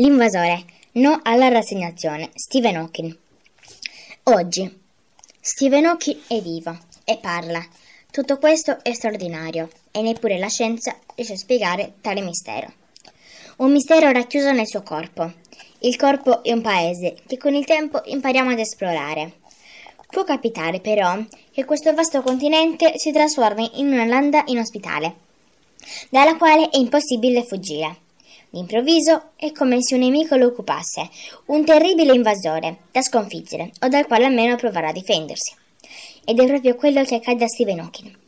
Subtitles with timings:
[0.00, 0.64] L'invasore.
[0.92, 2.30] No alla rassegnazione.
[2.32, 3.14] Stephen Hawking.
[4.22, 4.80] Oggi.
[5.38, 7.62] Stephen Hawking è vivo e parla.
[8.10, 12.72] Tutto questo è straordinario e neppure la scienza riesce a spiegare tale mistero.
[13.56, 15.34] Un mistero racchiuso nel suo corpo.
[15.80, 19.40] Il corpo è un paese che con il tempo impariamo ad esplorare.
[20.08, 21.22] Può capitare però
[21.52, 25.14] che questo vasto continente si trasformi in una landa inospitale,
[26.08, 28.08] dalla quale è impossibile fuggire.
[28.52, 31.08] D'improvviso è come se un nemico lo occupasse,
[31.46, 35.54] un terribile invasore da sconfiggere o dal quale almeno provare a difendersi.
[36.24, 38.18] Ed è proprio quello che accade a Stephen Hawking.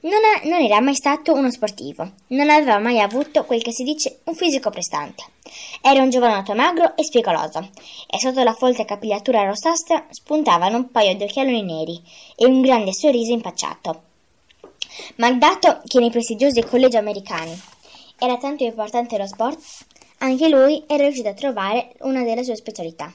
[0.00, 3.84] Non, ha, non, era mai stato uno sportivo, non aveva mai avuto quel che si
[3.84, 5.22] dice un fisico prestante.
[5.80, 7.70] Era un giovanotto magro e spigoloso,
[8.08, 12.02] e sotto la folte capigliatura rossastra spuntavano un paio di occhialoni neri
[12.34, 14.02] e un grande sorriso impacciato.
[15.16, 17.60] Maldato che nei prestigiosi collegi americani
[18.18, 19.60] era tanto importante lo sport,
[20.18, 23.12] anche lui era riuscito a trovare una delle sue specialità.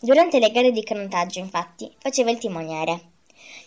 [0.00, 3.00] Durante le gare di canottaggio, infatti, faceva il timoniere.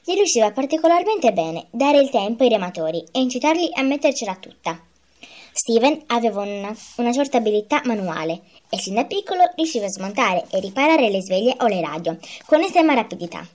[0.03, 4.79] Gli riusciva particolarmente bene dare il tempo ai rematori e incitarli a mettercela tutta.
[5.53, 10.59] Steven aveva una, una certa abilità manuale e sin da piccolo riusciva a smontare e
[10.59, 13.45] riparare le sveglie o le radio con estrema rapidità.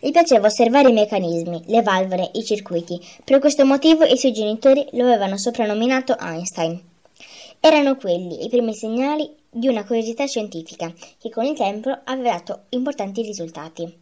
[0.00, 3.00] Gli piaceva osservare i meccanismi, le valvole, i circuiti.
[3.24, 6.80] Per questo motivo i suoi genitori lo avevano soprannominato Einstein.
[7.58, 12.66] Erano quelli i primi segnali di una curiosità scientifica che con il tempo aveva dato
[12.68, 13.92] importanti risultati.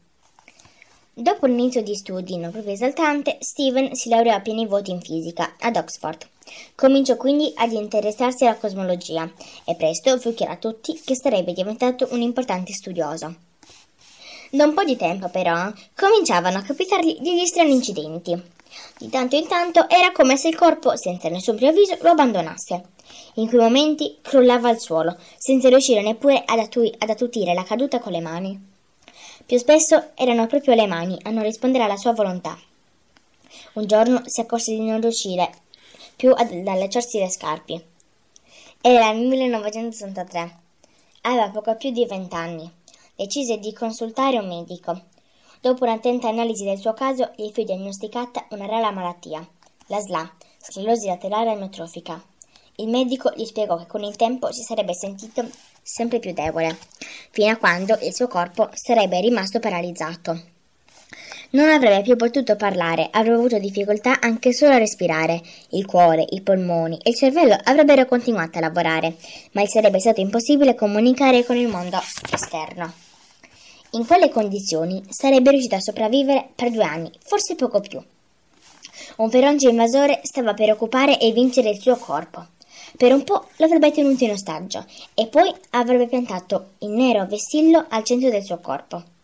[1.14, 5.54] Dopo l'inizio di studi non proprio esaltante, Steven si laureò a pieni voti in fisica
[5.58, 6.28] ad Oxford.
[6.74, 9.32] Cominciò quindi ad interessarsi alla cosmologia
[9.64, 13.34] e presto fu chiaro a tutti che sarebbe diventato un importante studioso.
[14.50, 18.40] Da un po' di tempo, però, cominciavano a capitargli degli strani incidenti.
[18.96, 22.84] Di tanto in tanto era come se il corpo, senza nessun preavviso, lo abbandonasse.
[23.34, 27.98] In quei momenti crollava al suolo, senza riuscire neppure ad, attui- ad attutire la caduta
[27.98, 28.74] con le mani.
[29.44, 32.56] Più spesso erano proprio le mani a non rispondere alla sua volontà.
[33.74, 35.50] Un giorno si accorse di non riuscire
[36.14, 37.84] più ad allacciarsi le scarpe.
[38.80, 40.58] Era il 1963.
[41.22, 42.84] Aveva poco più di vent'anni
[43.16, 45.06] decise di consultare un medico.
[45.60, 49.44] Dopo un'attenta analisi del suo caso, gli fu diagnosticata una rara malattia,
[49.86, 52.22] la SLA, sclerosi laterale amiotrofica.
[52.76, 55.48] Il medico gli spiegò che con il tempo si sarebbe sentito
[55.82, 56.76] sempre più debole,
[57.30, 60.55] fino a quando il suo corpo sarebbe rimasto paralizzato.
[61.56, 65.40] Non avrebbe più potuto parlare, avrebbe avuto difficoltà anche solo a respirare.
[65.70, 69.16] Il cuore, i polmoni e il cervello avrebbero continuato a lavorare,
[69.52, 71.98] ma gli sarebbe stato impossibile comunicare con il mondo
[72.30, 72.92] esterno.
[73.92, 78.02] In quelle condizioni sarebbe riuscito a sopravvivere per due anni, forse poco più.
[79.16, 82.48] Un feroce invasore stava per occupare e vincere il suo corpo.
[82.98, 84.84] Per un po' l'avrebbe tenuto in ostaggio
[85.14, 89.14] e poi avrebbe piantato il nero vessillo al centro del suo corpo.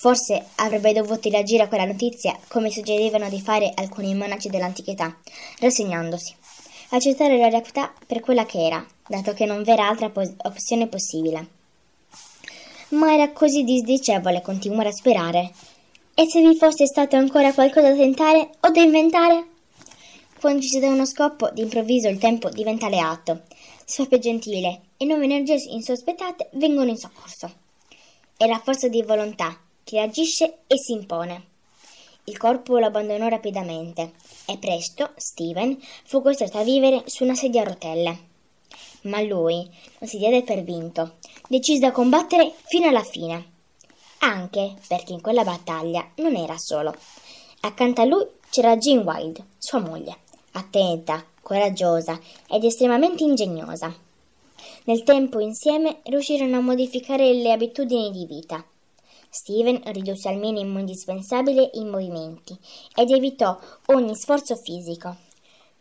[0.00, 5.14] Forse avrebbe dovuto reagire a quella notizia come suggerivano di fare alcuni monaci dell'antichità,
[5.58, 6.34] rassegnandosi,
[6.88, 11.58] accettare la realtà per quella che era, dato che non v'era altra pos- opzione possibile
[12.90, 15.52] ma era così disdicevole continuare a sperare.
[16.14, 19.46] E se vi fosse stato ancora qualcosa da tentare o da inventare?
[20.40, 23.42] Quando ci si dà uno scopo, d'improvviso il tempo diventa alleato,
[23.84, 27.52] si fa più gentile e nuove energie insospettate vengono in soccorso.
[28.36, 29.56] È la forza di volontà
[29.90, 31.46] che agisce e si impone.
[32.24, 34.12] Il corpo lo abbandonò rapidamente
[34.46, 38.18] e presto Steven fu costretto a vivere su una sedia a rotelle.
[39.02, 39.68] Ma lui
[39.98, 41.14] non si diede per vinto
[41.48, 43.44] decise a combattere fino alla fine.
[44.18, 46.94] Anche perché in quella battaglia non era solo.
[47.62, 50.18] Accanto a lui c'era Jean Wilde, sua moglie,
[50.52, 52.16] attenta, coraggiosa
[52.48, 53.92] ed estremamente ingegnosa.
[54.84, 58.64] Nel tempo insieme riuscirono a modificare le abitudini di vita.
[59.32, 62.58] Steven ridusse al minimo indispensabile i movimenti
[62.96, 65.16] ed evitò ogni sforzo fisico.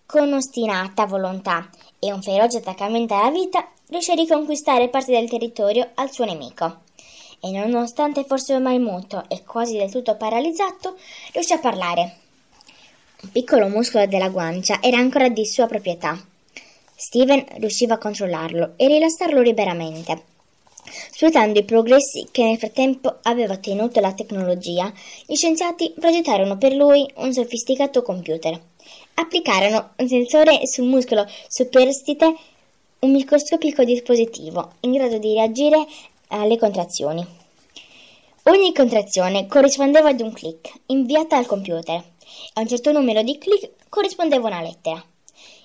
[0.05, 1.67] Con ostinata volontà
[1.97, 6.81] e un feroce attaccamento alla vita, riuscì a riconquistare parte del territorio al suo nemico.
[7.39, 10.95] E nonostante fosse ormai muto e quasi del tutto paralizzato,
[11.33, 12.17] riuscì a parlare.
[13.23, 16.23] Un piccolo muscolo della guancia era ancora di sua proprietà.
[16.95, 20.28] Steven riusciva a controllarlo e rilassarlo liberamente.
[21.11, 24.91] Sfruttando i progressi che nel frattempo aveva ottenuto la tecnologia,
[25.25, 28.59] gli scienziati progettarono per lui un sofisticato computer.
[29.15, 32.35] Applicarono un sensore sul muscolo superstite
[32.99, 35.85] un microscopico dispositivo in grado di reagire
[36.27, 37.25] alle contrazioni.
[38.43, 42.03] Ogni contrazione corrispondeva ad un clic inviata al computer e
[42.53, 45.03] a un certo numero di clic corrispondeva una lettera.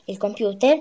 [0.06, 0.80] Il computer,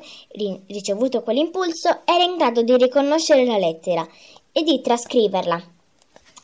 [0.67, 4.07] ricevuto quell'impulso, era in grado di riconoscere la lettera
[4.51, 5.71] e di trascriverla.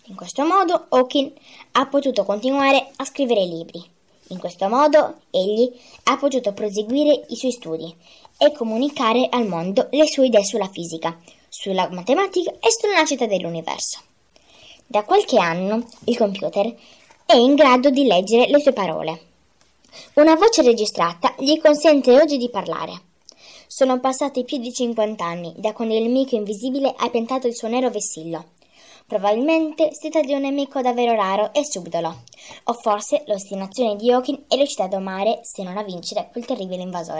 [0.06, 1.32] In questo modo Hawking
[1.74, 3.84] ha potuto continuare a scrivere libri.
[4.30, 5.70] In questo modo egli
[6.06, 7.94] ha potuto proseguire i suoi studi
[8.38, 14.00] e comunicare al mondo le sue idee sulla fisica, sulla matematica e sulla nascita dell'universo.
[14.88, 16.76] Da qualche anno il computer
[17.26, 19.29] è in grado di leggere le sue parole.
[20.16, 23.02] Una voce registrata gli consente oggi di parlare.
[23.68, 27.68] Sono passati più di 50 anni da quando il nemico invisibile ha piantato il suo
[27.68, 28.52] nero vessillo.
[29.08, 32.24] Probabilmente si tratta di un nemico davvero raro e subdolo,
[32.66, 36.84] o forse l'ostinazione di Hawking è riuscita a domare, se non a vincere, quel terribile
[36.84, 37.18] invasore.